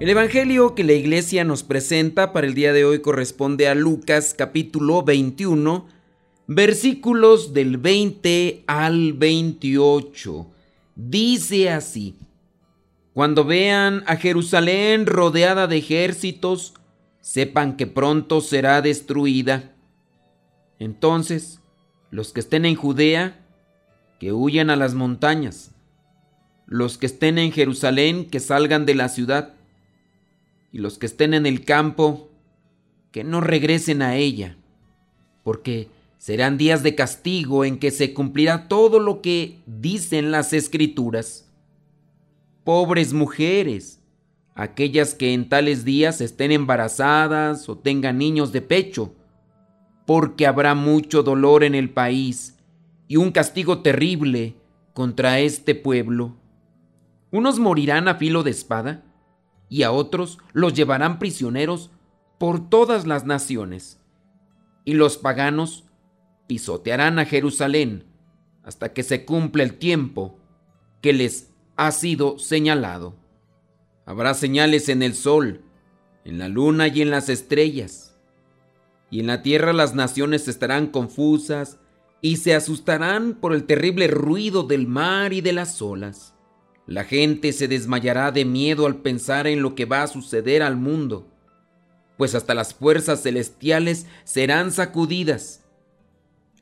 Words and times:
El 0.00 0.08
Evangelio 0.08 0.74
que 0.74 0.82
la 0.82 0.94
iglesia 0.94 1.44
nos 1.44 1.62
presenta 1.62 2.32
para 2.32 2.46
el 2.46 2.54
día 2.54 2.72
de 2.72 2.86
hoy 2.86 3.02
corresponde 3.02 3.68
a 3.68 3.74
Lucas 3.74 4.32
capítulo 4.32 5.02
21, 5.02 5.86
versículos 6.46 7.52
del 7.52 7.76
20 7.76 8.64
al 8.66 9.12
28. 9.12 10.46
Dice 10.96 11.68
así, 11.68 12.16
Cuando 13.12 13.44
vean 13.44 14.02
a 14.06 14.16
Jerusalén 14.16 15.04
rodeada 15.04 15.66
de 15.66 15.76
ejércitos, 15.76 16.72
sepan 17.20 17.76
que 17.76 17.86
pronto 17.86 18.40
será 18.40 18.80
destruida. 18.80 19.74
Entonces, 20.78 21.60
los 22.10 22.32
que 22.32 22.40
estén 22.40 22.64
en 22.64 22.74
Judea, 22.74 23.46
que 24.18 24.32
huyan 24.32 24.70
a 24.70 24.76
las 24.76 24.94
montañas. 24.94 25.72
Los 26.64 26.96
que 26.96 27.04
estén 27.04 27.36
en 27.36 27.52
Jerusalén, 27.52 28.30
que 28.30 28.40
salgan 28.40 28.86
de 28.86 28.94
la 28.94 29.10
ciudad 29.10 29.59
y 30.72 30.78
los 30.78 30.98
que 30.98 31.06
estén 31.06 31.34
en 31.34 31.46
el 31.46 31.64
campo, 31.64 32.30
que 33.10 33.24
no 33.24 33.40
regresen 33.40 34.02
a 34.02 34.16
ella, 34.16 34.56
porque 35.42 35.88
serán 36.18 36.58
días 36.58 36.82
de 36.82 36.94
castigo 36.94 37.64
en 37.64 37.78
que 37.78 37.90
se 37.90 38.12
cumplirá 38.12 38.68
todo 38.68 39.00
lo 39.00 39.20
que 39.22 39.58
dicen 39.66 40.30
las 40.30 40.52
escrituras. 40.52 41.50
Pobres 42.62 43.12
mujeres, 43.12 44.00
aquellas 44.54 45.14
que 45.14 45.32
en 45.32 45.48
tales 45.48 45.84
días 45.84 46.20
estén 46.20 46.52
embarazadas 46.52 47.68
o 47.68 47.78
tengan 47.78 48.18
niños 48.18 48.52
de 48.52 48.60
pecho, 48.60 49.14
porque 50.06 50.46
habrá 50.46 50.74
mucho 50.74 51.22
dolor 51.22 51.64
en 51.64 51.74
el 51.74 51.90
país 51.90 52.58
y 53.08 53.16
un 53.16 53.32
castigo 53.32 53.80
terrible 53.80 54.54
contra 54.92 55.40
este 55.40 55.74
pueblo. 55.74 56.36
Unos 57.30 57.58
morirán 57.58 58.08
a 58.08 58.16
filo 58.16 58.42
de 58.42 58.50
espada, 58.50 59.04
y 59.70 59.84
a 59.84 59.92
otros 59.92 60.38
los 60.52 60.74
llevarán 60.74 61.18
prisioneros 61.18 61.90
por 62.38 62.68
todas 62.68 63.06
las 63.06 63.24
naciones. 63.24 64.00
Y 64.84 64.94
los 64.94 65.16
paganos 65.16 65.84
pisotearán 66.48 67.18
a 67.18 67.24
Jerusalén 67.24 68.04
hasta 68.64 68.92
que 68.92 69.04
se 69.04 69.24
cumpla 69.24 69.62
el 69.62 69.78
tiempo 69.78 70.38
que 71.00 71.12
les 71.12 71.50
ha 71.76 71.92
sido 71.92 72.38
señalado. 72.38 73.14
Habrá 74.04 74.34
señales 74.34 74.88
en 74.88 75.02
el 75.02 75.14
sol, 75.14 75.62
en 76.24 76.38
la 76.38 76.48
luna 76.48 76.88
y 76.88 77.00
en 77.00 77.10
las 77.10 77.28
estrellas. 77.28 78.18
Y 79.08 79.20
en 79.20 79.28
la 79.28 79.42
tierra 79.42 79.72
las 79.72 79.94
naciones 79.94 80.48
estarán 80.48 80.88
confusas 80.88 81.78
y 82.20 82.36
se 82.36 82.54
asustarán 82.54 83.34
por 83.34 83.54
el 83.54 83.64
terrible 83.64 84.08
ruido 84.08 84.64
del 84.64 84.88
mar 84.88 85.32
y 85.32 85.40
de 85.40 85.52
las 85.52 85.80
olas 85.80 86.34
la 86.86 87.04
gente 87.04 87.52
se 87.52 87.68
desmayará 87.68 88.32
de 88.32 88.44
miedo 88.44 88.86
al 88.86 88.96
pensar 88.96 89.46
en 89.46 89.62
lo 89.62 89.74
que 89.74 89.84
va 89.84 90.02
a 90.02 90.08
suceder 90.08 90.62
al 90.62 90.76
mundo, 90.76 91.28
pues 92.16 92.34
hasta 92.34 92.54
las 92.54 92.74
fuerzas 92.74 93.22
celestiales 93.22 94.06
serán 94.24 94.72
sacudidas. 94.72 95.64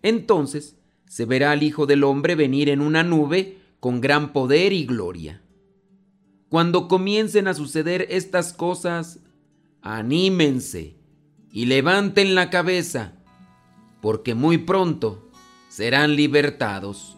Entonces 0.03 0.77
se 1.07 1.25
verá 1.25 1.53
al 1.53 1.63
Hijo 1.63 1.87
del 1.87 2.05
Hombre 2.05 2.35
venir 2.35 2.69
en 2.69 2.81
una 2.81 3.03
nube 3.03 3.59
con 3.81 4.01
gran 4.01 4.33
poder 4.33 4.73
y 4.73 4.85
gloria. 4.87 5.43
Cuando 6.49 6.89
comiencen 6.89 7.49
a 7.49 7.55
suceder 7.55 8.07
estas 8.11 8.53
cosas, 8.53 9.21
anímense 9.83 10.97
y 11.53 11.67
levanten 11.67 12.35
la 12.35 12.51
cabeza, 12.51 13.15
porque 14.01 14.35
muy 14.35 14.59
pronto 14.59 15.31
serán 15.69 16.17
libertados 16.17 17.18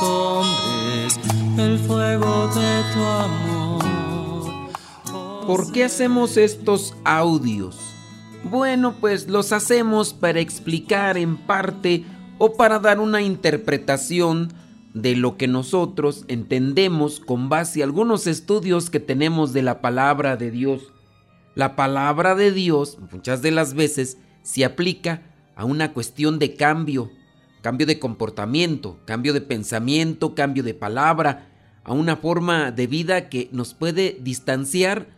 hombres 0.00 1.18
el 1.58 1.78
fuego 1.78 2.48
de 2.48 2.82
tu 2.92 3.00
amor. 3.00 3.84
¿Por 5.46 5.72
qué 5.72 5.84
hacemos 5.84 6.36
estos 6.36 6.94
audios? 7.04 7.78
Bueno, 8.44 8.94
pues 9.00 9.28
los 9.28 9.52
hacemos 9.52 10.14
para 10.14 10.40
explicar 10.40 11.18
en 11.18 11.36
parte 11.36 12.04
o 12.38 12.54
para 12.54 12.78
dar 12.78 12.98
una 13.00 13.22
interpretación 13.22 14.52
de 14.94 15.16
lo 15.16 15.36
que 15.36 15.48
nosotros 15.48 16.24
entendemos 16.28 17.20
con 17.20 17.48
base 17.48 17.82
a 17.82 17.84
algunos 17.84 18.26
estudios 18.26 18.90
que 18.90 19.00
tenemos 19.00 19.52
de 19.52 19.62
la 19.62 19.80
palabra 19.80 20.36
de 20.36 20.50
Dios. 20.50 20.92
La 21.54 21.76
palabra 21.76 22.34
de 22.34 22.52
Dios 22.52 22.98
muchas 23.12 23.42
de 23.42 23.50
las 23.50 23.74
veces 23.74 24.18
se 24.42 24.64
aplica 24.64 25.22
a 25.56 25.64
una 25.64 25.92
cuestión 25.92 26.38
de 26.38 26.54
cambio, 26.54 27.10
cambio 27.64 27.86
de 27.86 27.98
comportamiento, 27.98 29.00
cambio 29.06 29.32
de 29.32 29.40
pensamiento, 29.40 30.34
cambio 30.34 30.62
de 30.62 30.74
palabra, 30.74 31.48
a 31.82 31.94
una 31.94 32.18
forma 32.18 32.70
de 32.72 32.86
vida 32.86 33.30
que 33.30 33.48
nos 33.52 33.72
puede 33.72 34.18
distanciar 34.20 35.08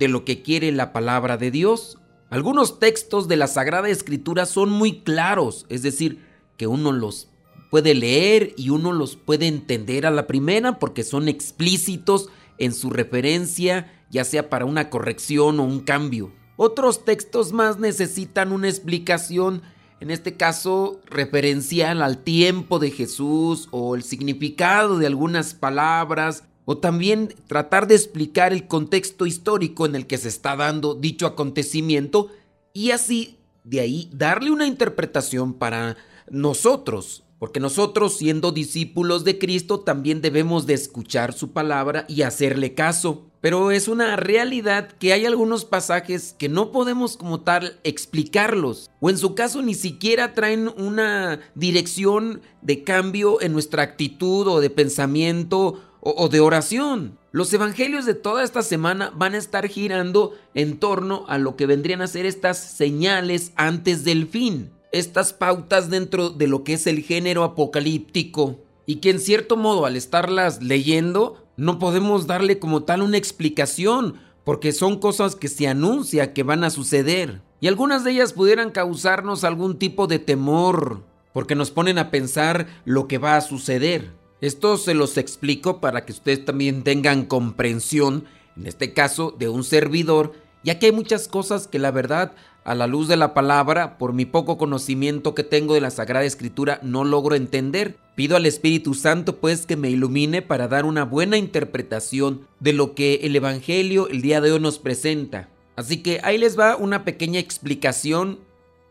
de 0.00 0.08
lo 0.08 0.24
que 0.24 0.42
quiere 0.42 0.72
la 0.72 0.92
palabra 0.92 1.36
de 1.36 1.52
Dios. 1.52 1.98
Algunos 2.28 2.80
textos 2.80 3.28
de 3.28 3.36
la 3.36 3.46
Sagrada 3.46 3.88
Escritura 3.88 4.46
son 4.46 4.68
muy 4.68 5.02
claros, 5.02 5.64
es 5.68 5.84
decir, 5.84 6.18
que 6.56 6.66
uno 6.66 6.90
los 6.90 7.28
puede 7.70 7.94
leer 7.94 8.52
y 8.56 8.70
uno 8.70 8.90
los 8.90 9.14
puede 9.14 9.46
entender 9.46 10.04
a 10.04 10.10
la 10.10 10.26
primera 10.26 10.80
porque 10.80 11.04
son 11.04 11.28
explícitos 11.28 12.30
en 12.58 12.74
su 12.74 12.90
referencia, 12.90 13.92
ya 14.10 14.24
sea 14.24 14.50
para 14.50 14.64
una 14.64 14.90
corrección 14.90 15.60
o 15.60 15.62
un 15.62 15.78
cambio. 15.78 16.32
Otros 16.56 17.04
textos 17.04 17.52
más 17.52 17.78
necesitan 17.78 18.50
una 18.50 18.68
explicación 18.68 19.62
en 20.02 20.10
este 20.10 20.36
caso 20.36 21.00
referencial 21.06 22.02
al 22.02 22.18
tiempo 22.18 22.80
de 22.80 22.90
Jesús 22.90 23.68
o 23.70 23.94
el 23.94 24.02
significado 24.02 24.98
de 24.98 25.06
algunas 25.06 25.54
palabras, 25.54 26.42
o 26.64 26.76
también 26.78 27.32
tratar 27.46 27.86
de 27.86 27.94
explicar 27.94 28.52
el 28.52 28.66
contexto 28.66 29.26
histórico 29.26 29.86
en 29.86 29.94
el 29.94 30.08
que 30.08 30.18
se 30.18 30.26
está 30.26 30.56
dando 30.56 30.96
dicho 30.96 31.24
acontecimiento 31.24 32.30
y 32.72 32.90
así 32.90 33.38
de 33.62 33.78
ahí 33.78 34.10
darle 34.12 34.50
una 34.50 34.66
interpretación 34.66 35.54
para 35.54 35.96
nosotros, 36.28 37.22
porque 37.42 37.58
nosotros 37.58 38.18
siendo 38.18 38.52
discípulos 38.52 39.24
de 39.24 39.36
Cristo 39.36 39.80
también 39.80 40.20
debemos 40.20 40.64
de 40.64 40.74
escuchar 40.74 41.32
su 41.32 41.50
palabra 41.50 42.04
y 42.06 42.22
hacerle 42.22 42.74
caso 42.74 43.32
pero 43.40 43.72
es 43.72 43.88
una 43.88 44.14
realidad 44.14 44.92
que 44.92 45.12
hay 45.12 45.26
algunos 45.26 45.64
pasajes 45.64 46.36
que 46.38 46.48
no 46.48 46.70
podemos 46.70 47.16
como 47.16 47.40
tal 47.40 47.80
explicarlos, 47.82 48.88
o 49.00 49.10
en 49.10 49.18
su 49.18 49.34
caso 49.34 49.60
ni 49.60 49.74
siquiera 49.74 50.34
traen 50.34 50.70
una 50.78 51.40
dirección 51.56 52.42
de 52.60 52.84
cambio 52.84 53.40
en 53.42 53.52
nuestra 53.52 53.82
actitud 53.82 54.46
o 54.46 54.60
de 54.60 54.70
pensamiento 54.70 55.82
o, 56.00 56.28
de 56.28 56.38
oración. 56.38 57.18
Los 57.32 57.52
evangelios 57.52 58.06
de 58.06 58.14
toda 58.14 58.44
esta 58.44 58.62
semana 58.62 59.12
van 59.16 59.34
a 59.34 59.38
estar 59.38 59.66
girando 59.66 60.34
en 60.54 60.78
torno 60.78 61.24
a 61.26 61.38
lo 61.38 61.56
que 61.56 61.66
vendrían 61.66 62.02
a 62.02 62.06
ser 62.06 62.26
estas 62.26 62.58
señales 62.58 63.50
antes 63.56 64.04
del 64.04 64.28
fin. 64.28 64.70
Estas 64.92 65.32
pautas 65.32 65.90
dentro 65.90 66.30
de 66.30 66.46
lo 66.46 66.64
que 66.64 66.74
es 66.74 66.86
el 66.86 67.02
género 67.02 67.44
apocalíptico 67.44 68.60
y 68.86 68.96
que 68.96 69.10
en 69.10 69.20
cierto 69.20 69.56
modo 69.56 69.86
al 69.86 69.96
estarlas 69.96 70.62
leyendo 70.62 71.44
no 71.56 71.78
podemos 71.78 72.26
darle 72.26 72.58
como 72.58 72.84
tal 72.84 73.02
una 73.02 73.16
explicación 73.16 74.16
porque 74.44 74.72
son 74.72 74.98
cosas 74.98 75.34
que 75.34 75.48
se 75.48 75.66
anuncia 75.66 76.32
que 76.34 76.42
van 76.42 76.64
a 76.64 76.70
suceder 76.70 77.42
y 77.60 77.68
algunas 77.68 78.04
de 78.04 78.12
ellas 78.12 78.32
pudieran 78.32 78.70
causarnos 78.70 79.44
algún 79.44 79.78
tipo 79.78 80.06
de 80.06 80.18
temor 80.18 81.02
porque 81.32 81.54
nos 81.54 81.70
ponen 81.70 81.98
a 81.98 82.10
pensar 82.10 82.66
lo 82.84 83.08
que 83.08 83.18
va 83.18 83.36
a 83.36 83.40
suceder. 83.40 84.10
Esto 84.40 84.76
se 84.76 84.94
los 84.94 85.16
explico 85.16 85.80
para 85.80 86.04
que 86.04 86.12
ustedes 86.12 86.44
también 86.44 86.82
tengan 86.82 87.24
comprensión, 87.24 88.24
en 88.56 88.66
este 88.66 88.92
caso 88.92 89.34
de 89.38 89.48
un 89.48 89.64
servidor, 89.64 90.32
ya 90.64 90.78
que 90.78 90.86
hay 90.86 90.92
muchas 90.92 91.28
cosas 91.28 91.66
que 91.66 91.78
la 91.78 91.90
verdad 91.90 92.32
a 92.64 92.74
la 92.74 92.86
luz 92.86 93.08
de 93.08 93.16
la 93.16 93.34
palabra, 93.34 93.98
por 93.98 94.12
mi 94.12 94.24
poco 94.24 94.56
conocimiento 94.56 95.34
que 95.34 95.42
tengo 95.42 95.74
de 95.74 95.80
la 95.80 95.90
Sagrada 95.90 96.24
Escritura, 96.24 96.78
no 96.82 97.04
logro 97.04 97.34
entender. 97.34 97.96
Pido 98.14 98.36
al 98.36 98.46
Espíritu 98.46 98.94
Santo 98.94 99.38
pues 99.38 99.66
que 99.66 99.76
me 99.76 99.90
ilumine 99.90 100.42
para 100.42 100.68
dar 100.68 100.84
una 100.84 101.04
buena 101.04 101.38
interpretación 101.38 102.46
de 102.60 102.72
lo 102.72 102.94
que 102.94 103.20
el 103.22 103.34
Evangelio 103.34 104.08
el 104.08 104.22
día 104.22 104.40
de 104.40 104.52
hoy 104.52 104.60
nos 104.60 104.78
presenta. 104.78 105.48
Así 105.74 106.02
que 106.02 106.20
ahí 106.22 106.38
les 106.38 106.58
va 106.58 106.76
una 106.76 107.04
pequeña 107.04 107.40
explicación 107.40 108.38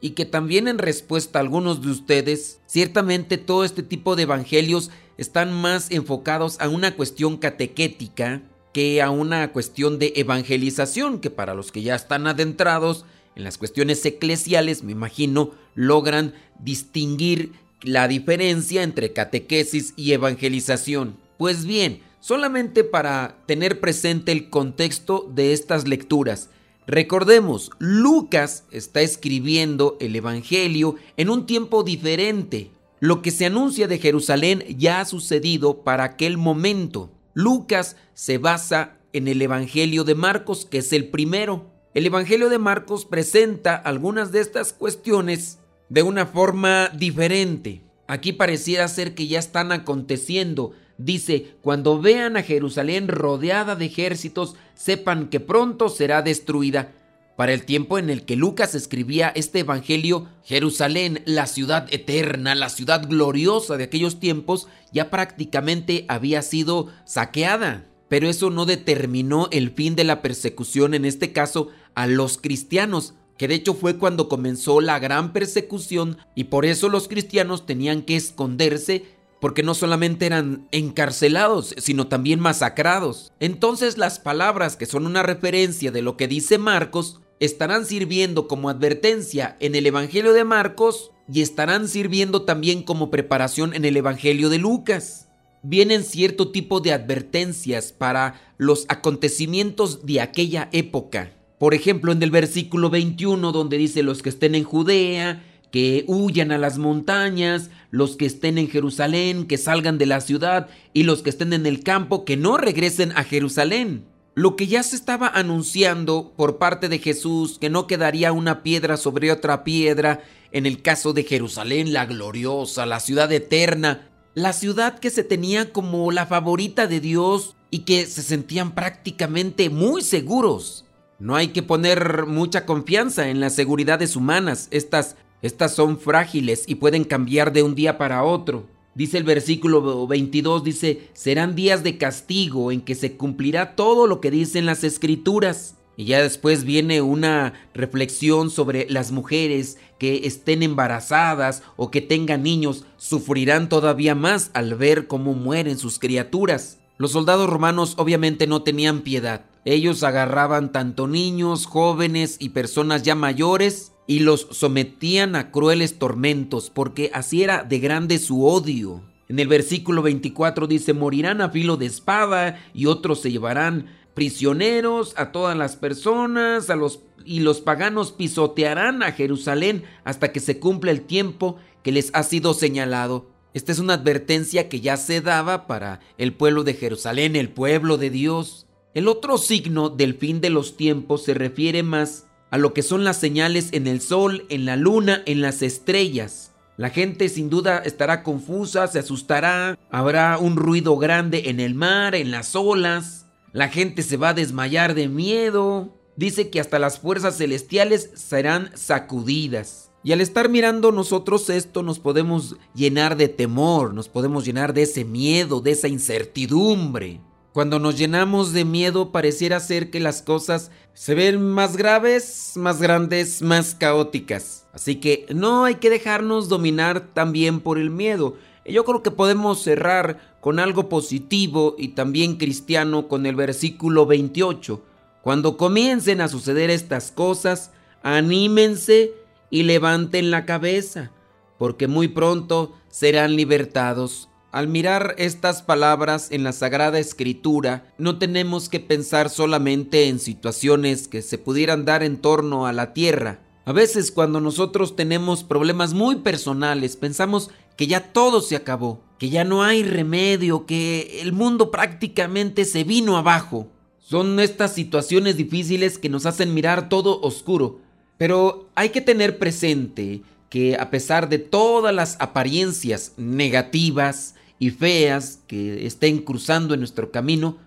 y 0.01 0.11
que 0.11 0.25
también 0.25 0.67
en 0.67 0.79
respuesta 0.79 1.39
a 1.39 1.41
algunos 1.41 1.81
de 1.81 1.91
ustedes, 1.91 2.59
ciertamente 2.65 3.37
todo 3.37 3.63
este 3.63 3.83
tipo 3.83 4.15
de 4.15 4.23
evangelios 4.23 4.89
están 5.17 5.53
más 5.53 5.91
enfocados 5.91 6.59
a 6.59 6.67
una 6.67 6.95
cuestión 6.95 7.37
catequética 7.37 8.41
que 8.73 9.01
a 9.01 9.09
una 9.09 9.51
cuestión 9.51 9.99
de 9.99 10.13
evangelización, 10.15 11.19
que 11.19 11.29
para 11.29 11.53
los 11.53 11.71
que 11.71 11.81
ya 11.81 11.95
están 11.95 12.27
adentrados 12.27 13.05
en 13.35 13.43
las 13.43 13.57
cuestiones 13.57 14.05
eclesiales, 14.05 14.83
me 14.83 14.91
imagino, 14.91 15.51
logran 15.75 16.33
distinguir 16.59 17.53
la 17.81 18.07
diferencia 18.07 18.83
entre 18.83 19.13
catequesis 19.13 19.93
y 19.95 20.13
evangelización. 20.13 21.17
Pues 21.37 21.65
bien, 21.65 22.01
solamente 22.19 22.83
para 22.83 23.37
tener 23.45 23.79
presente 23.79 24.31
el 24.31 24.49
contexto 24.49 25.29
de 25.33 25.53
estas 25.53 25.87
lecturas, 25.87 26.49
recordemos, 26.87 27.71
Lucas 27.79 28.65
está 28.71 29.01
escribiendo 29.01 29.97
el 29.99 30.15
Evangelio 30.15 30.95
en 31.17 31.29
un 31.29 31.45
tiempo 31.45 31.83
diferente. 31.83 32.71
Lo 32.99 33.23
que 33.23 33.31
se 33.31 33.47
anuncia 33.47 33.87
de 33.87 33.97
Jerusalén 33.97 34.63
ya 34.77 35.01
ha 35.01 35.05
sucedido 35.05 35.83
para 35.83 36.03
aquel 36.03 36.37
momento. 36.37 37.09
Lucas 37.33 37.95
se 38.13 38.37
basa 38.37 38.97
en 39.13 39.27
el 39.27 39.41
Evangelio 39.41 40.03
de 40.03 40.15
Marcos, 40.15 40.65
que 40.65 40.79
es 40.79 40.93
el 40.93 41.09
primero. 41.09 41.69
El 41.93 42.05
Evangelio 42.05 42.49
de 42.49 42.59
Marcos 42.59 43.05
presenta 43.05 43.75
algunas 43.75 44.31
de 44.31 44.41
estas 44.41 44.73
cuestiones 44.73 45.59
de 45.89 46.03
una 46.03 46.25
forma 46.25 46.89
diferente. 46.89 47.81
Aquí 48.07 48.33
pareciera 48.33 48.87
ser 48.87 49.13
que 49.15 49.27
ya 49.27 49.39
están 49.39 49.71
aconteciendo. 49.71 50.73
Dice, 50.97 51.55
cuando 51.61 52.01
vean 52.01 52.37
a 52.37 52.43
Jerusalén 52.43 53.07
rodeada 53.07 53.75
de 53.75 53.85
ejércitos, 53.85 54.55
sepan 54.75 55.29
que 55.29 55.39
pronto 55.39 55.89
será 55.89 56.21
destruida. 56.21 56.93
Para 57.41 57.53
el 57.53 57.65
tiempo 57.65 57.97
en 57.97 58.11
el 58.11 58.23
que 58.23 58.35
Lucas 58.35 58.75
escribía 58.75 59.29
este 59.33 59.61
Evangelio, 59.61 60.27
Jerusalén, 60.43 61.23
la 61.25 61.47
ciudad 61.47 61.91
eterna, 61.91 62.53
la 62.53 62.69
ciudad 62.69 63.09
gloriosa 63.09 63.77
de 63.77 63.85
aquellos 63.85 64.19
tiempos, 64.19 64.67
ya 64.93 65.09
prácticamente 65.09 66.05
había 66.07 66.43
sido 66.43 66.89
saqueada. 67.03 67.87
Pero 68.09 68.29
eso 68.29 68.51
no 68.51 68.67
determinó 68.67 69.47
el 69.51 69.71
fin 69.71 69.95
de 69.95 70.03
la 70.03 70.21
persecución, 70.21 70.93
en 70.93 71.03
este 71.03 71.33
caso 71.33 71.69
a 71.95 72.05
los 72.05 72.37
cristianos, 72.37 73.15
que 73.39 73.47
de 73.47 73.55
hecho 73.55 73.73
fue 73.73 73.97
cuando 73.97 74.29
comenzó 74.29 74.79
la 74.79 74.99
gran 74.99 75.33
persecución 75.33 76.19
y 76.35 76.43
por 76.43 76.63
eso 76.63 76.89
los 76.89 77.07
cristianos 77.07 77.65
tenían 77.65 78.03
que 78.03 78.17
esconderse 78.17 79.05
porque 79.39 79.63
no 79.63 79.73
solamente 79.73 80.27
eran 80.27 80.67
encarcelados, 80.71 81.73
sino 81.79 82.05
también 82.05 82.39
masacrados. 82.39 83.33
Entonces 83.39 83.97
las 83.97 84.19
palabras 84.19 84.75
que 84.75 84.85
son 84.85 85.07
una 85.07 85.23
referencia 85.23 85.91
de 85.91 86.03
lo 86.03 86.17
que 86.17 86.27
dice 86.27 86.59
Marcos 86.59 87.20
estarán 87.41 87.87
sirviendo 87.87 88.47
como 88.47 88.69
advertencia 88.69 89.57
en 89.59 89.73
el 89.73 89.87
Evangelio 89.87 90.31
de 90.31 90.43
Marcos 90.43 91.11
y 91.27 91.41
estarán 91.41 91.87
sirviendo 91.87 92.43
también 92.43 92.83
como 92.83 93.09
preparación 93.09 93.73
en 93.73 93.83
el 93.83 93.97
Evangelio 93.97 94.47
de 94.49 94.59
Lucas. 94.59 95.27
Vienen 95.63 96.03
cierto 96.03 96.51
tipo 96.51 96.81
de 96.81 96.93
advertencias 96.93 97.93
para 97.93 98.39
los 98.57 98.85
acontecimientos 98.89 100.05
de 100.05 100.21
aquella 100.21 100.69
época. 100.71 101.33
Por 101.57 101.73
ejemplo, 101.73 102.11
en 102.11 102.21
el 102.21 102.29
versículo 102.29 102.91
21, 102.91 103.51
donde 103.51 103.77
dice 103.77 104.03
los 104.03 104.21
que 104.21 104.29
estén 104.29 104.53
en 104.53 104.63
Judea, 104.63 105.43
que 105.71 106.03
huyan 106.07 106.51
a 106.51 106.59
las 106.59 106.77
montañas, 106.77 107.71
los 107.89 108.17
que 108.17 108.27
estén 108.27 108.59
en 108.59 108.69
Jerusalén, 108.69 109.47
que 109.47 109.57
salgan 109.57 109.97
de 109.97 110.05
la 110.05 110.21
ciudad, 110.21 110.69
y 110.93 111.03
los 111.03 111.23
que 111.23 111.31
estén 111.31 111.53
en 111.53 111.65
el 111.65 111.81
campo, 111.81 112.23
que 112.23 112.37
no 112.37 112.57
regresen 112.57 113.13
a 113.13 113.23
Jerusalén. 113.23 114.05
Lo 114.33 114.55
que 114.55 114.67
ya 114.67 114.81
se 114.81 114.95
estaba 114.95 115.27
anunciando 115.27 116.33
por 116.37 116.57
parte 116.57 116.87
de 116.87 116.99
Jesús, 116.99 117.57
que 117.59 117.69
no 117.69 117.85
quedaría 117.85 118.31
una 118.31 118.63
piedra 118.63 118.95
sobre 118.95 119.29
otra 119.29 119.65
piedra, 119.65 120.21
en 120.53 120.65
el 120.65 120.81
caso 120.81 121.11
de 121.11 121.23
Jerusalén, 121.23 121.91
la 121.91 122.05
gloriosa, 122.05 122.85
la 122.85 123.01
ciudad 123.01 123.29
eterna, 123.31 124.09
la 124.33 124.53
ciudad 124.53 124.99
que 124.99 125.09
se 125.09 125.25
tenía 125.25 125.73
como 125.73 126.11
la 126.11 126.25
favorita 126.25 126.87
de 126.87 127.01
Dios 127.01 127.57
y 127.71 127.79
que 127.79 128.05
se 128.05 128.21
sentían 128.21 128.73
prácticamente 128.73 129.69
muy 129.69 130.01
seguros. 130.01 130.85
No 131.19 131.35
hay 131.35 131.49
que 131.49 131.61
poner 131.61 132.25
mucha 132.25 132.65
confianza 132.65 133.27
en 133.27 133.41
las 133.41 133.53
seguridades 133.53 134.15
humanas. 134.15 134.69
Estas, 134.71 135.17
estas 135.41 135.75
son 135.75 135.99
frágiles 135.99 136.63
y 136.67 136.75
pueden 136.75 137.03
cambiar 137.03 137.51
de 137.51 137.63
un 137.63 137.75
día 137.75 137.97
para 137.97 138.23
otro. 138.23 138.65
Dice 138.93 139.17
el 139.17 139.23
versículo 139.23 140.05
22, 140.05 140.63
dice, 140.65 141.09
serán 141.13 141.55
días 141.55 141.83
de 141.83 141.97
castigo 141.97 142.71
en 142.71 142.81
que 142.81 142.95
se 142.95 143.15
cumplirá 143.15 143.75
todo 143.75 144.05
lo 144.05 144.19
que 144.19 144.31
dicen 144.31 144.65
las 144.65 144.83
escrituras. 144.83 145.75
Y 145.95 146.05
ya 146.05 146.21
después 146.21 146.65
viene 146.65 147.01
una 147.01 147.53
reflexión 147.73 148.49
sobre 148.49 148.89
las 148.89 149.11
mujeres 149.11 149.77
que 149.97 150.25
estén 150.25 150.61
embarazadas 150.63 151.63
o 151.77 151.91
que 151.91 152.01
tengan 152.01 152.43
niños, 152.43 152.85
sufrirán 152.97 153.69
todavía 153.69 154.15
más 154.15 154.51
al 154.53 154.75
ver 154.75 155.07
cómo 155.07 155.33
mueren 155.33 155.77
sus 155.77 155.99
criaturas. 155.99 156.79
Los 156.97 157.11
soldados 157.11 157.49
romanos 157.49 157.95
obviamente 157.97 158.45
no 158.45 158.61
tenían 158.63 159.01
piedad. 159.01 159.45
Ellos 159.63 160.03
agarraban 160.03 160.71
tanto 160.71 161.07
niños, 161.07 161.65
jóvenes 161.65 162.37
y 162.39 162.49
personas 162.49 163.03
ya 163.03 163.15
mayores 163.15 163.90
y 164.07 164.19
los 164.19 164.47
sometían 164.51 165.35
a 165.35 165.51
crueles 165.51 165.99
tormentos 165.99 166.69
porque 166.69 167.11
así 167.13 167.43
era 167.43 167.63
de 167.63 167.79
grande 167.79 168.19
su 168.19 168.45
odio. 168.45 169.03
En 169.29 169.39
el 169.39 169.47
versículo 169.47 170.01
24 170.01 170.67
dice, 170.67 170.93
morirán 170.93 171.41
a 171.41 171.49
filo 171.49 171.77
de 171.77 171.85
espada 171.85 172.59
y 172.73 172.87
otros 172.87 173.21
se 173.21 173.31
llevarán 173.31 173.87
prisioneros 174.13 175.13
a 175.15 175.31
todas 175.31 175.57
las 175.57 175.77
personas, 175.77 176.69
a 176.69 176.75
los 176.75 176.99
y 177.25 177.39
los 177.39 177.61
paganos 177.61 178.11
pisotearán 178.11 179.03
a 179.03 179.11
Jerusalén 179.11 179.83
hasta 180.03 180.31
que 180.31 180.39
se 180.39 180.59
cumpla 180.59 180.91
el 180.91 181.01
tiempo 181.01 181.57
que 181.83 181.91
les 181.91 182.09
ha 182.13 182.23
sido 182.23 182.53
señalado. 182.53 183.29
Esta 183.53 183.71
es 183.71 183.79
una 183.79 183.95
advertencia 183.95 184.69
que 184.69 184.79
ya 184.79 184.97
se 184.97 185.21
daba 185.21 185.67
para 185.67 185.99
el 186.17 186.33
pueblo 186.33 186.63
de 186.63 186.73
Jerusalén, 186.73 187.35
el 187.35 187.49
pueblo 187.49 187.97
de 187.97 188.09
Dios. 188.09 188.65
El 188.93 189.07
otro 189.07 189.37
signo 189.37 189.89
del 189.89 190.15
fin 190.15 190.41
de 190.41 190.49
los 190.49 190.77
tiempos 190.77 191.23
se 191.23 191.33
refiere 191.33 191.83
más 191.83 192.27
a 192.51 192.57
lo 192.57 192.73
que 192.73 192.83
son 192.83 193.03
las 193.03 193.17
señales 193.17 193.69
en 193.71 193.87
el 193.87 194.01
sol, 194.01 194.45
en 194.49 194.65
la 194.65 194.75
luna, 194.75 195.23
en 195.25 195.41
las 195.41 195.61
estrellas. 195.63 196.51
La 196.77 196.89
gente 196.89 197.29
sin 197.29 197.49
duda 197.49 197.79
estará 197.79 198.21
confusa, 198.23 198.87
se 198.87 198.99
asustará, 198.99 199.79
habrá 199.89 200.37
un 200.37 200.55
ruido 200.55 200.97
grande 200.97 201.49
en 201.49 201.59
el 201.59 201.73
mar, 201.73 202.13
en 202.13 202.29
las 202.29 202.55
olas, 202.55 203.25
la 203.53 203.67
gente 203.67 204.01
se 204.01 204.17
va 204.17 204.29
a 204.29 204.33
desmayar 204.33 204.95
de 204.95 205.09
miedo. 205.09 205.93
Dice 206.15 206.49
que 206.49 206.59
hasta 206.59 206.79
las 206.79 206.99
fuerzas 206.99 207.37
celestiales 207.37 208.09
serán 208.15 208.71
sacudidas. 208.75 209.91
Y 210.03 210.13
al 210.13 210.21
estar 210.21 210.49
mirando 210.49 210.91
nosotros 210.91 211.49
esto 211.49 211.83
nos 211.83 211.99
podemos 211.99 212.55
llenar 212.73 213.17
de 213.17 213.27
temor, 213.27 213.93
nos 213.93 214.09
podemos 214.09 214.45
llenar 214.45 214.73
de 214.73 214.83
ese 214.83 215.05
miedo, 215.05 215.61
de 215.61 215.71
esa 215.71 215.87
incertidumbre. 215.87 217.21
Cuando 217.53 217.79
nos 217.79 217.97
llenamos 217.97 218.53
de 218.53 218.63
miedo 218.63 219.11
pareciera 219.11 219.59
ser 219.59 219.89
que 219.89 219.99
las 219.99 220.21
cosas 220.21 220.71
se 220.93 221.15
ven 221.15 221.41
más 221.41 221.75
graves, 221.75 222.53
más 222.55 222.81
grandes, 222.81 223.41
más 223.41 223.75
caóticas. 223.75 224.65
Así 224.71 224.95
que 224.95 225.25
no 225.35 225.65
hay 225.65 225.75
que 225.75 225.89
dejarnos 225.89 226.47
dominar 226.47 227.13
también 227.13 227.59
por 227.59 227.77
el 227.77 227.89
miedo. 227.89 228.37
Yo 228.65 228.85
creo 228.85 229.03
que 229.03 229.11
podemos 229.11 229.61
cerrar 229.61 230.37
con 230.39 230.59
algo 230.59 230.87
positivo 230.87 231.75
y 231.77 231.89
también 231.89 232.37
cristiano 232.37 233.09
con 233.09 233.25
el 233.25 233.35
versículo 233.35 234.05
28. 234.05 234.81
Cuando 235.21 235.57
comiencen 235.57 236.21
a 236.21 236.29
suceder 236.29 236.69
estas 236.69 237.11
cosas, 237.11 237.71
anímense 238.01 239.11
y 239.49 239.63
levanten 239.63 240.31
la 240.31 240.45
cabeza, 240.45 241.11
porque 241.57 241.87
muy 241.87 242.07
pronto 242.07 242.73
serán 242.89 243.35
libertados. 243.35 244.30
Al 244.51 244.67
mirar 244.67 245.15
estas 245.17 245.61
palabras 245.61 246.27
en 246.29 246.43
la 246.43 246.51
Sagrada 246.51 246.99
Escritura, 246.99 247.85
no 247.97 248.17
tenemos 248.17 248.67
que 248.67 248.81
pensar 248.81 249.29
solamente 249.29 250.09
en 250.09 250.19
situaciones 250.19 251.07
que 251.07 251.21
se 251.21 251.37
pudieran 251.37 251.85
dar 251.85 252.03
en 252.03 252.17
torno 252.17 252.67
a 252.67 252.73
la 252.73 252.93
tierra. 252.93 253.39
A 253.63 253.71
veces 253.71 254.11
cuando 254.11 254.41
nosotros 254.41 254.97
tenemos 254.97 255.45
problemas 255.45 255.93
muy 255.93 256.17
personales, 256.17 256.97
pensamos 256.97 257.49
que 257.77 257.87
ya 257.87 258.11
todo 258.11 258.41
se 258.41 258.57
acabó, 258.57 259.01
que 259.19 259.29
ya 259.29 259.45
no 259.45 259.63
hay 259.63 259.83
remedio, 259.83 260.65
que 260.65 261.21
el 261.21 261.31
mundo 261.31 261.71
prácticamente 261.71 262.65
se 262.65 262.83
vino 262.83 263.15
abajo. 263.15 263.69
Son 263.99 264.37
estas 264.41 264.73
situaciones 264.73 265.37
difíciles 265.37 265.97
que 265.97 266.09
nos 266.09 266.25
hacen 266.25 266.53
mirar 266.53 266.89
todo 266.89 267.21
oscuro. 267.21 267.79
Pero 268.17 268.67
hay 268.75 268.89
que 268.89 268.99
tener 268.99 269.39
presente 269.39 270.23
que 270.49 270.75
a 270.75 270.89
pesar 270.89 271.29
de 271.29 271.39
todas 271.39 271.95
las 271.95 272.17
apariencias 272.19 273.13
negativas 273.15 274.35
y 274.61 274.69
feas 274.69 275.39
que 275.47 275.87
estén 275.87 276.19
cruzando 276.19 276.75
en 276.75 276.81
nuestro 276.81 277.11
camino, 277.11 277.57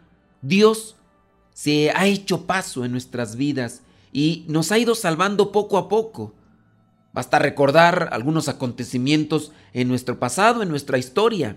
Dios 0.42 0.94
se 1.52 1.90
ha 1.90 2.06
hecho 2.06 2.46
paso 2.46 2.84
en 2.84 2.92
nuestras 2.92 3.34
vidas 3.34 3.82
y 4.12 4.44
nos 4.46 4.70
ha 4.70 4.78
ido 4.78 4.94
salvando 4.94 5.50
poco 5.50 5.76
a 5.76 5.88
poco. 5.88 6.34
Basta 7.12 7.40
recordar 7.40 8.10
algunos 8.12 8.48
acontecimientos 8.48 9.50
en 9.72 9.88
nuestro 9.88 10.20
pasado, 10.20 10.62
en 10.62 10.68
nuestra 10.68 10.96
historia. 10.96 11.56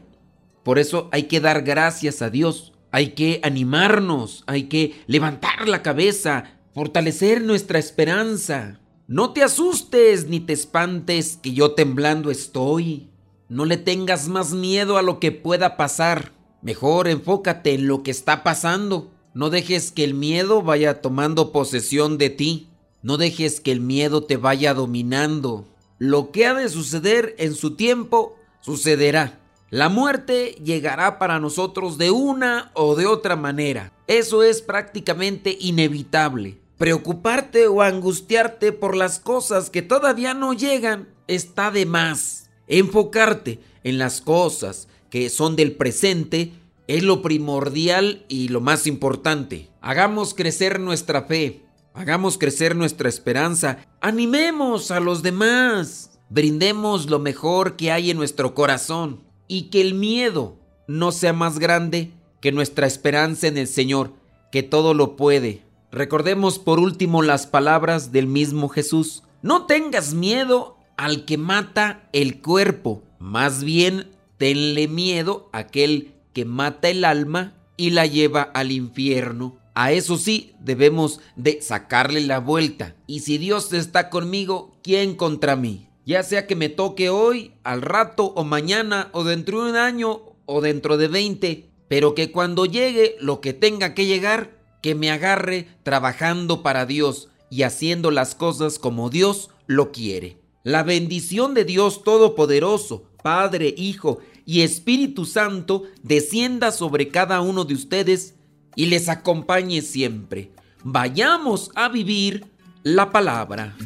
Por 0.63 0.79
eso 0.79 1.08
hay 1.12 1.25
que 1.25 1.39
dar 1.39 1.62
gracias 1.62 2.24
a 2.24 2.32
Dios, 2.32 2.74
hay 2.89 3.10
que 3.10 3.39
animarnos, 3.44 4.44
hay 4.48 4.63
que 4.63 5.03
levantar 5.06 5.67
la 5.67 5.84
cabeza, 5.84 6.46
fortalecer 6.74 7.44
nuestra 7.44 7.77
esperanza. 7.77 8.79
No 9.06 9.34
te 9.34 9.44
asustes 9.44 10.27
ni 10.29 10.39
te 10.39 10.53
espantes 10.53 11.38
que 11.39 11.53
yo 11.53 11.74
temblando 11.74 12.32
estoy. 12.32 13.12
No 13.50 13.63
le 13.66 13.77
tengas 13.77 14.27
más 14.27 14.51
miedo 14.51 14.98
a 14.98 15.01
lo 15.01 15.20
que 15.20 15.32
pueda 15.32 15.77
pasar. 15.77 16.34
Mejor 16.62 17.08
enfócate 17.08 17.74
en 17.74 17.88
lo 17.88 18.04
que 18.04 18.12
está 18.12 18.44
pasando. 18.44 19.12
No 19.34 19.50
dejes 19.50 19.92
que 19.92 20.04
el 20.04 20.13
miedo 20.13 20.62
vaya 20.62 21.01
tomando 21.01 21.54
posesión 21.54 22.18
de 22.18 22.30
ti. 22.30 22.70
No 23.01 23.18
dejes 23.18 23.62
que 23.62 23.72
el 23.72 23.80
miedo 23.80 24.24
te 24.24 24.36
vaya 24.36 24.74
dominando. 24.74 25.66
Lo 25.98 26.32
que 26.32 26.46
ha 26.46 26.54
de 26.54 26.68
suceder 26.68 27.36
en 27.38 27.56
su 27.56 27.75
tiempo, 27.75 28.36
sucederá. 28.60 29.39
La 29.70 29.89
muerte 29.89 30.56
llegará 30.63 31.18
para 31.18 31.39
nosotros 31.39 31.98
de 31.98 32.12
una 32.12 32.72
o 32.74 32.96
de 32.96 33.06
otra 33.06 33.36
manera. 33.36 33.94
Eso 34.08 34.44
es 34.44 34.62
prácticamente 34.62 35.58
inevitable. 35.60 36.60
Preocuparte 36.77 37.68
o 37.68 37.82
angustiarte 37.82 38.72
por 38.72 38.96
las 38.96 39.20
cosas 39.20 39.70
que 39.70 39.82
todavía 39.82 40.34
no 40.34 40.54
llegan 40.54 41.10
está 41.27 41.72
de 41.72 41.86
más. 41.86 42.47
Enfocarte 42.67 43.59
en 43.83 43.97
las 43.97 44.21
cosas 44.21 44.88
que 45.09 45.29
son 45.29 45.55
del 45.55 45.74
presente 45.74 46.51
es 46.88 47.03
lo 47.03 47.21
primordial 47.21 48.25
y 48.27 48.50
lo 48.50 48.62
más 48.62 48.88
importante. 48.88 49.69
Hagamos 49.81 50.33
crecer 50.33 50.79
nuestra 50.79 51.24
fe, 51.24 51.63
hagamos 51.93 52.38
crecer 52.38 52.75
nuestra 52.75 53.09
esperanza, 53.09 53.79
animemos 54.01 54.91
a 54.91 55.00
los 55.00 55.24
demás, 55.24 56.19
brindemos 56.29 57.09
lo 57.09 57.19
mejor 57.19 57.75
que 57.75 57.91
hay 57.91 58.12
en 58.12 58.17
nuestro 58.17 58.53
corazón 58.53 59.21
y 59.47 59.63
que 59.63 59.81
el 59.81 59.93
miedo 59.93 60.57
no 60.88 61.12
sea 61.12 61.33
más 61.33 61.59
grande 61.59 62.12
que 62.41 62.51
nuestra 62.51 62.88
esperanza 62.88 63.47
en 63.47 63.57
el 63.57 63.67
Señor, 63.67 64.13
que 64.51 64.63
todo 64.63 64.93
lo 64.93 65.15
puede. 65.15 65.63
Recordemos 65.91 66.59
por 66.59 66.79
último 66.79 67.21
las 67.21 67.47
palabras 67.47 68.12
del 68.12 68.27
mismo 68.27 68.69
Jesús. 68.69 69.24
No 69.41 69.65
tengas 69.65 70.13
miedo 70.13 70.76
al 70.98 71.25
que 71.25 71.38
mata 71.38 72.10
el 72.12 72.42
cuerpo, 72.42 73.04
más 73.20 73.63
bien 73.63 74.12
tenle 74.38 74.88
miedo 74.88 75.50
a 75.54 75.60
aquel 75.60 76.13
que 76.34 76.46
mata 76.46 76.89
el 76.89 77.06
alma 77.06 77.54
y 77.77 77.92
la 77.92 78.06
lleva 78.06 78.42
al 78.42 78.72
infierno. 78.72 79.58
A 79.75 79.92
eso 79.92 80.18
sí, 80.18 80.54
debemos 80.60 81.20
de 81.36 81.62
sacarle 81.62 82.22
la 82.22 82.39
vuelta. 82.39 82.96
Y 83.06 83.20
si 83.20 83.38
Dios 83.38 83.72
está 83.74 84.10
conmigo, 84.10 84.75
¿quién 84.82 85.16
contra 85.16 85.56
mí? 85.56 85.88
Ya 86.06 86.24
sea 86.24 86.48
que 86.48 86.56
me 86.56 86.70
toque 86.70 87.10
hoy, 87.10 87.54
al 87.63 87.82
rato 87.82 88.25
o 88.36 88.44
mañana 88.44 89.10
o 89.12 89.24
dentro 89.24 89.63
de 89.63 89.72
un 89.72 89.77
año 89.77 90.22
o 90.46 90.62
dentro 90.62 90.98
de 90.98 91.08
20, 91.08 91.70
pero 91.88 92.16
que 92.16 92.32
cuando 92.32 92.66
llegue 92.66 93.18
lo 93.20 93.39
que 93.39 93.54
tenga 93.54 93.94
que 93.94 94.06
llegar, 94.06 94.58
que 94.82 94.96
me 94.96 95.12
agarre 95.12 95.68
trabajando 95.84 96.63
para 96.63 96.86
Dios 96.86 97.30
y 97.50 97.63
haciendo 97.63 98.10
las 98.10 98.36
cosas 98.36 98.80
como 98.80 99.10
Dios 99.10 99.50
lo 99.68 99.92
quiere. 99.92 100.38
La 100.67 100.83
bendición 100.83 101.53
de 101.53 101.63
Dios 101.63 102.03
Todopoderoso, 102.03 103.05
Padre, 103.24 103.74
Hijo 103.77 104.19
y 104.45 104.63
Espíritu 104.63 105.24
Santo 105.24 105.83
descienda 106.03 106.74
sobre 106.74 107.07
cada 107.07 107.39
uno 107.39 107.63
de 107.63 107.74
ustedes 107.74 108.36
y 108.75 108.88
les 108.88 109.07
acompañe 109.07 109.81
siempre. 109.81 110.51
Vayamos 110.83 111.71
a 111.74 111.88
vivir 111.88 112.47
la 112.83 113.13
palabra. 113.13 113.77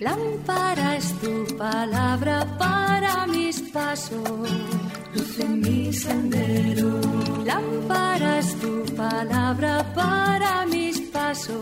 Lámpara 0.00 0.98
tu 1.20 1.58
palabra 1.58 2.56
para 2.58 3.26
mis 3.26 3.60
pasos, 3.70 4.48
luz 5.14 5.38
en 5.40 5.60
mi 5.60 5.92
sendero. 5.92 6.98
Lámpara 7.44 8.40
tu 8.62 8.82
palabra 8.94 9.92
para 9.94 10.64
mis 10.64 10.98
pasos, 11.02 11.58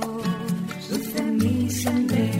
luz 0.89 1.17
en 1.17 1.37
mi 1.37 1.69
sendero. 1.69 2.40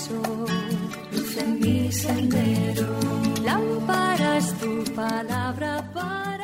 paso, 0.00 0.46
luz 1.12 1.36
en 1.36 1.60
mi 1.60 1.92
sendero. 1.92 2.86
Lámparas 3.42 4.54
tu 4.58 4.84
palabra 4.94 5.84
para 5.92 6.39